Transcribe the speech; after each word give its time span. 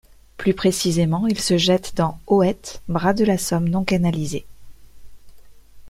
Plus 0.35 0.55
précisément, 0.55 1.27
il 1.27 1.39
se 1.39 1.59
jette 1.59 1.93
dans 1.95 2.19
Eauette 2.25 2.81
bras 2.87 3.13
de 3.13 3.23
la 3.23 3.37
Somme 3.37 3.69
non 3.69 3.83
canalisée. 3.83 4.47